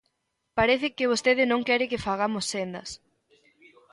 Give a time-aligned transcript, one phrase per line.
[0.57, 2.89] Parece que vostede non quere que fagamos sendas.